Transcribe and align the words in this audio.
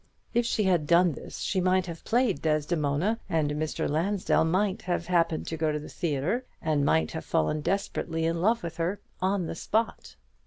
If 0.33 0.47
she 0.47 0.63
had 0.63 0.87
done 0.87 1.11
this, 1.11 1.41
she 1.41 1.61
might 1.61 1.85
have 1.85 2.03
played 2.03 2.41
Desdemona, 2.41 3.19
and 3.29 3.51
Mr. 3.51 3.87
Lansdell 3.87 4.43
might 4.45 4.81
have 4.81 5.05
happened 5.05 5.45
to 5.49 5.57
go 5.57 5.71
to 5.71 5.77
the 5.77 5.89
theatre, 5.89 6.43
and 6.59 6.83
might 6.83 7.11
have 7.11 7.23
fallen 7.23 7.61
desperately 7.61 8.25
in 8.25 8.41
love 8.41 8.63
with 8.63 8.77
her 8.77 8.99
on 9.21 9.45
the 9.45 9.53
spot. 9.53 10.15